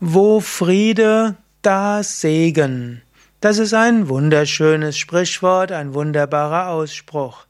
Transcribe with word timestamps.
Wo 0.00 0.38
Friede, 0.38 1.34
da 1.60 2.04
Segen. 2.04 3.02
Das 3.40 3.58
ist 3.58 3.74
ein 3.74 4.08
wunderschönes 4.08 4.96
Sprichwort, 4.96 5.72
ein 5.72 5.92
wunderbarer 5.92 6.68
Ausspruch. 6.68 7.46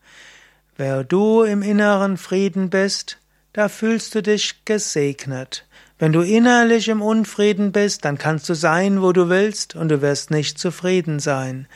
Wer 0.78 1.04
du 1.04 1.42
im 1.42 1.60
inneren 1.60 2.16
Frieden 2.16 2.70
bist, 2.70 3.18
da 3.52 3.68
fühlst 3.68 4.14
du 4.14 4.22
dich 4.22 4.64
gesegnet. 4.64 5.66
Wenn 5.98 6.14
du 6.14 6.22
innerlich 6.22 6.88
im 6.88 7.02
Unfrieden 7.02 7.70
bist, 7.70 8.06
dann 8.06 8.16
kannst 8.16 8.48
du 8.48 8.54
sein, 8.54 9.02
wo 9.02 9.12
du 9.12 9.28
willst, 9.28 9.76
und 9.76 9.90
du 9.90 10.00
wirst 10.00 10.30
nicht 10.30 10.58
zufrieden 10.58 11.20
sein. 11.20 11.66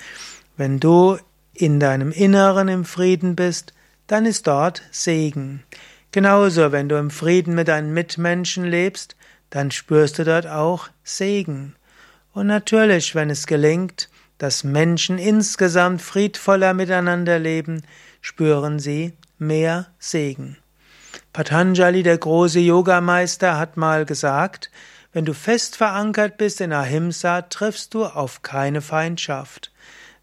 Wenn 0.56 0.80
du 0.80 1.18
in 1.52 1.80
deinem 1.80 2.12
Inneren 2.12 2.68
im 2.68 2.86
Frieden 2.86 3.36
bist, 3.36 3.74
dann 4.06 4.24
ist 4.24 4.46
dort 4.46 4.82
Segen. 4.90 5.64
Genauso, 6.12 6.72
wenn 6.72 6.88
du 6.88 6.96
im 6.96 7.10
Frieden 7.10 7.54
mit 7.54 7.68
deinen 7.68 7.92
Mitmenschen 7.92 8.64
lebst, 8.64 9.16
dann 9.52 9.70
spürst 9.70 10.18
du 10.18 10.24
dort 10.24 10.46
auch 10.46 10.88
Segen. 11.04 11.76
Und 12.32 12.46
natürlich, 12.46 13.14
wenn 13.14 13.28
es 13.28 13.46
gelingt, 13.46 14.08
dass 14.38 14.64
Menschen 14.64 15.18
insgesamt 15.18 16.00
friedvoller 16.00 16.72
miteinander 16.72 17.38
leben, 17.38 17.82
spüren 18.22 18.78
sie 18.78 19.12
mehr 19.38 19.88
Segen. 19.98 20.56
Patanjali, 21.34 22.02
der 22.02 22.16
große 22.16 22.60
Yogameister, 22.60 23.58
hat 23.58 23.76
mal 23.76 24.06
gesagt, 24.06 24.70
wenn 25.12 25.26
du 25.26 25.34
fest 25.34 25.76
verankert 25.76 26.38
bist 26.38 26.62
in 26.62 26.72
Ahimsa, 26.72 27.42
triffst 27.42 27.92
du 27.92 28.06
auf 28.06 28.40
keine 28.40 28.80
Feindschaft. 28.80 29.70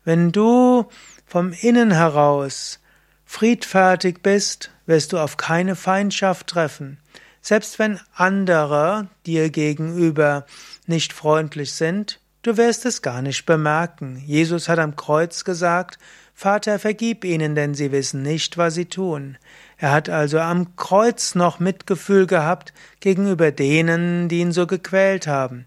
Wenn 0.03 0.31
du 0.31 0.89
vom 1.27 1.53
Innen 1.53 1.91
heraus 1.91 2.79
friedfertig 3.25 4.23
bist, 4.23 4.71
wirst 4.87 5.13
du 5.13 5.19
auf 5.19 5.37
keine 5.37 5.75
Feindschaft 5.75 6.47
treffen. 6.47 6.97
Selbst 7.41 7.79
wenn 7.79 7.99
andere 8.13 9.07
dir 9.25 9.49
gegenüber 9.49 10.45
nicht 10.87 11.13
freundlich 11.13 11.73
sind, 11.73 12.19
du 12.41 12.57
wirst 12.57 12.85
es 12.85 13.01
gar 13.01 13.21
nicht 13.21 13.45
bemerken. 13.45 14.21
Jesus 14.25 14.69
hat 14.69 14.79
am 14.79 14.95
Kreuz 14.95 15.43
gesagt, 15.43 15.99
Vater, 16.33 16.79
vergib 16.79 17.25
ihnen, 17.25 17.53
denn 17.53 17.73
sie 17.73 17.91
wissen 17.91 18.21
nicht, 18.21 18.57
was 18.57 18.73
sie 18.73 18.85
tun. 18.85 19.37
Er 19.77 19.91
hat 19.91 20.07
also 20.09 20.39
am 20.39 20.75
Kreuz 20.77 21.35
noch 21.35 21.59
Mitgefühl 21.59 22.27
gehabt 22.27 22.73
gegenüber 23.01 23.51
denen, 23.51 24.29
die 24.29 24.39
ihn 24.39 24.53
so 24.53 24.65
gequält 24.65 25.27
haben. 25.27 25.65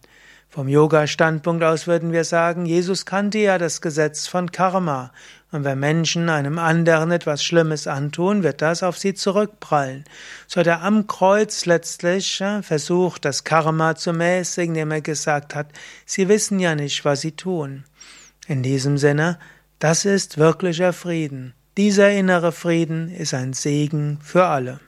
Vom 0.53 0.69
Yoga-Standpunkt 0.69 1.65
aus 1.65 1.87
würden 1.87 2.13
wir 2.13 2.25
sagen, 2.25 2.67
Jesus 2.67 3.07
kannte 3.07 3.39
ja 3.39 3.57
das 3.57 3.81
Gesetz 3.81 4.27
von 4.27 4.53
Karma. 4.53 5.11
Und 5.51 5.65
wenn 5.65 5.81
Menschen 5.81 6.29
einem 6.29 6.59
anderen 6.59 7.11
etwas 7.11 7.43
Schlimmes 7.43 7.87
antun, 7.87 8.43
wird 8.43 8.61
das 8.61 8.83
auf 8.83 8.99
sie 8.99 9.15
zurückprallen. 9.15 10.05
So 10.47 10.61
hat 10.61 10.67
er 10.67 10.83
am 10.83 11.07
Kreuz 11.07 11.65
letztlich 11.65 12.45
versucht, 12.61 13.25
das 13.25 13.45
Karma 13.45 13.95
zu 13.95 14.13
mäßigen, 14.13 14.75
indem 14.75 14.91
er 14.91 15.01
gesagt 15.01 15.55
hat, 15.55 15.69
sie 16.05 16.29
wissen 16.29 16.61
ja 16.61 16.75
nicht, 16.75 17.03
was 17.07 17.23
sie 17.23 17.33
tun. 17.33 17.85
In 18.47 18.63
diesem 18.63 18.99
Sinne, 18.99 19.39
das 19.79 20.05
ist 20.05 20.37
wirklicher 20.37 20.93
Frieden. 20.93 21.55
Dieser 21.79 22.11
innere 22.11 22.53
Frieden 22.53 23.09
ist 23.09 23.33
ein 23.33 23.55
Segen 23.55 24.19
für 24.23 24.45
alle. 24.45 24.81